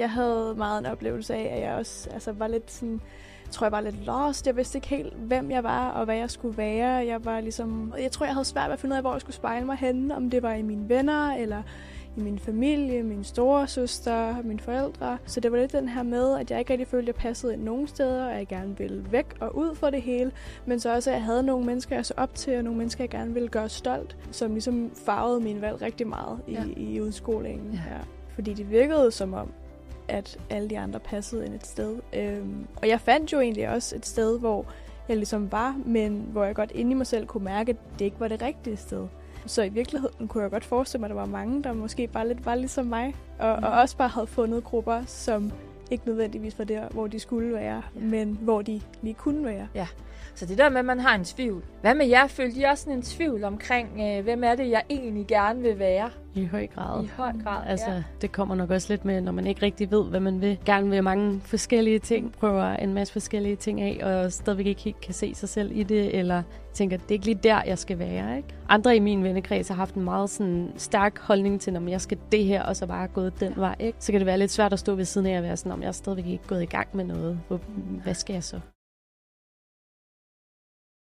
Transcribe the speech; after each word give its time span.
Jeg 0.00 0.10
havde 0.10 0.54
meget 0.56 0.78
en 0.78 0.86
oplevelse 0.86 1.34
af, 1.34 1.56
at 1.56 1.62
jeg 1.62 1.74
også 1.74 2.10
altså, 2.10 2.32
var 2.32 2.46
lidt 2.46 2.70
sådan 2.70 3.00
tror 3.50 3.66
jeg 3.66 3.72
var 3.72 3.80
lidt 3.80 4.06
lost. 4.06 4.46
Jeg 4.46 4.56
vidste 4.56 4.78
ikke 4.78 4.88
helt, 4.88 5.14
hvem 5.14 5.50
jeg 5.50 5.64
var 5.64 5.90
og 5.90 6.04
hvad 6.04 6.16
jeg 6.16 6.30
skulle 6.30 6.56
være. 6.56 7.06
Jeg 7.06 7.24
var 7.24 7.40
ligesom, 7.40 7.94
jeg 8.02 8.12
tror, 8.12 8.26
jeg 8.26 8.34
havde 8.34 8.44
svært 8.44 8.66
ved 8.66 8.72
at 8.72 8.80
finde 8.80 8.94
ud 8.94 8.96
af, 8.96 9.02
hvor 9.02 9.12
jeg 9.12 9.20
skulle 9.20 9.36
spejle 9.36 9.66
mig 9.66 9.76
henne. 9.76 10.16
Om 10.16 10.30
det 10.30 10.42
var 10.42 10.52
i 10.52 10.62
mine 10.62 10.88
venner, 10.88 11.34
eller 11.34 11.62
i 12.16 12.20
min 12.20 12.38
familie, 12.38 13.02
min 13.02 13.24
store 13.24 13.68
søster, 13.68 14.42
mine 14.42 14.60
forældre. 14.60 15.18
Så 15.26 15.40
det 15.40 15.52
var 15.52 15.58
lidt 15.58 15.72
den 15.72 15.88
her 15.88 16.02
med, 16.02 16.38
at 16.38 16.50
jeg 16.50 16.58
ikke 16.58 16.72
rigtig 16.72 16.88
følte, 16.88 17.04
at 17.04 17.06
jeg 17.06 17.14
passede 17.14 17.52
ind 17.52 17.62
nogen 17.62 17.88
steder, 17.88 18.26
og 18.26 18.34
jeg 18.34 18.46
gerne 18.46 18.78
ville 18.78 19.04
væk 19.10 19.36
og 19.40 19.56
ud 19.56 19.74
for 19.74 19.90
det 19.90 20.02
hele. 20.02 20.32
Men 20.66 20.80
så 20.80 20.94
også, 20.94 21.10
at 21.10 21.14
jeg 21.14 21.24
havde 21.24 21.42
nogle 21.42 21.66
mennesker, 21.66 21.96
jeg 21.96 22.06
så 22.06 22.14
op 22.16 22.34
til, 22.34 22.56
og 22.56 22.64
nogle 22.64 22.78
mennesker, 22.78 23.04
jeg 23.04 23.10
gerne 23.10 23.34
ville 23.34 23.48
gøre 23.48 23.68
stolt, 23.68 24.16
som 24.30 24.50
ligesom 24.50 24.90
farvede 25.06 25.40
min 25.40 25.60
valg 25.60 25.82
rigtig 25.82 26.06
meget 26.06 26.40
i, 26.46 26.52
ja. 26.52 26.64
i 26.76 27.00
udskolingen. 27.00 27.72
Ja. 27.72 27.94
Ja. 27.94 28.00
Fordi 28.28 28.54
det 28.54 28.70
virkede 28.70 29.10
som 29.10 29.34
om, 29.34 29.52
at 30.10 30.38
alle 30.50 30.70
de 30.70 30.78
andre 30.78 31.00
passede 31.00 31.46
ind 31.46 31.54
et 31.54 31.66
sted. 31.66 31.96
Øhm, 32.12 32.66
og 32.76 32.88
jeg 32.88 33.00
fandt 33.00 33.32
jo 33.32 33.40
egentlig 33.40 33.68
også 33.68 33.96
et 33.96 34.06
sted, 34.06 34.38
hvor 34.38 34.66
jeg 35.08 35.16
ligesom 35.16 35.52
var, 35.52 35.76
men 35.84 36.28
hvor 36.32 36.44
jeg 36.44 36.54
godt 36.54 36.72
inde 36.74 36.90
i 36.90 36.94
mig 36.94 37.06
selv 37.06 37.26
kunne 37.26 37.44
mærke, 37.44 37.70
at 37.70 37.76
det 37.98 38.04
ikke 38.04 38.20
var 38.20 38.28
det 38.28 38.42
rigtige 38.42 38.76
sted. 38.76 39.06
Så 39.46 39.62
i 39.62 39.68
virkeligheden 39.68 40.28
kunne 40.28 40.42
jeg 40.42 40.50
godt 40.50 40.64
forestille 40.64 41.00
mig, 41.00 41.06
at 41.06 41.10
der 41.10 41.20
var 41.20 41.26
mange, 41.26 41.62
der 41.62 41.72
måske 41.72 42.06
bare 42.06 42.28
lidt 42.28 42.46
var 42.46 42.54
ligesom 42.54 42.86
mig, 42.86 43.14
og, 43.38 43.58
mm. 43.58 43.64
og 43.64 43.70
også 43.70 43.96
bare 43.96 44.08
havde 44.08 44.26
fundet 44.26 44.64
grupper, 44.64 45.02
som 45.06 45.52
ikke 45.90 46.06
nødvendigvis 46.06 46.58
var 46.58 46.64
der, 46.64 46.88
hvor 46.88 47.06
de 47.06 47.20
skulle 47.20 47.52
være, 47.52 47.82
ja. 47.94 48.00
men 48.00 48.38
hvor 48.40 48.62
de 48.62 48.80
lige 49.02 49.14
kunne 49.14 49.44
være. 49.44 49.68
Ja, 49.74 49.86
så 50.34 50.46
det 50.46 50.58
der 50.58 50.68
med, 50.68 50.78
at 50.78 50.84
man 50.84 51.00
har 51.00 51.14
en 51.14 51.24
tvivl. 51.24 51.64
Hvad 51.80 51.94
med 51.94 52.06
jer? 52.06 52.26
Følte 52.26 52.60
I 52.60 52.62
også 52.62 52.84
sådan 52.84 52.96
en 52.96 53.02
tvivl 53.02 53.44
omkring, 53.44 54.00
øh, 54.00 54.24
hvem 54.24 54.44
er 54.44 54.54
det, 54.54 54.70
jeg 54.70 54.82
egentlig 54.90 55.26
gerne 55.26 55.62
vil 55.62 55.78
være? 55.78 56.10
I 56.34 56.44
høj 56.44 56.66
grad. 56.66 57.04
I 57.04 57.10
høj 57.16 57.32
grad, 57.44 57.66
Altså, 57.66 57.90
ja. 57.90 58.02
det 58.20 58.32
kommer 58.32 58.54
nok 58.54 58.70
også 58.70 58.92
lidt 58.92 59.04
med, 59.04 59.20
når 59.20 59.32
man 59.32 59.46
ikke 59.46 59.62
rigtig 59.62 59.90
ved, 59.90 60.04
hvad 60.04 60.20
man 60.20 60.40
vil. 60.40 60.58
Gerne 60.64 60.90
vil 60.90 61.04
mange 61.04 61.40
forskellige 61.40 61.98
ting, 61.98 62.32
prøver 62.32 62.76
en 62.76 62.94
masse 62.94 63.12
forskellige 63.12 63.56
ting 63.56 63.80
af, 63.80 64.00
og 64.02 64.32
stadigvæk 64.32 64.66
ikke 64.66 64.80
helt 64.80 65.00
kan 65.00 65.14
se 65.14 65.34
sig 65.34 65.48
selv 65.48 65.70
i 65.74 65.82
det, 65.82 66.18
eller 66.18 66.42
tænker, 66.72 66.96
det 66.96 67.08
er 67.08 67.12
ikke 67.12 67.24
lige 67.24 67.40
der, 67.42 67.62
jeg 67.66 67.78
skal 67.78 67.98
være. 67.98 68.36
Ikke? 68.36 68.48
Andre 68.68 68.96
i 68.96 68.98
min 68.98 69.24
vennekreds 69.24 69.68
har 69.68 69.74
haft 69.74 69.94
en 69.94 70.04
meget 70.04 70.30
sådan, 70.30 70.72
stærk 70.76 71.18
holdning 71.18 71.60
til, 71.60 71.76
om 71.76 71.88
jeg 71.88 72.00
skal 72.00 72.18
det 72.32 72.44
her, 72.44 72.62
og 72.62 72.76
så 72.76 72.86
bare 72.86 73.08
gået 73.08 73.40
den 73.40 73.52
vej. 73.56 73.76
Ikke? 73.78 73.98
Så 74.00 74.12
kan 74.12 74.20
det 74.20 74.26
være 74.26 74.38
lidt 74.38 74.50
svært 74.50 74.72
at 74.72 74.78
stå 74.78 74.94
ved 74.94 75.04
siden 75.04 75.26
af 75.26 75.36
at 75.36 75.42
være 75.42 75.56
sådan, 75.56 75.72
om 75.72 75.82
jeg 75.82 75.88
er 75.88 75.92
stadigvæk 75.92 76.26
ikke 76.26 76.46
gået 76.46 76.62
i 76.62 76.66
gang 76.66 76.88
med 76.92 77.04
noget. 77.04 77.40
Hvad 78.02 78.14
skal 78.14 78.32
jeg 78.32 78.44
så? 78.44 78.60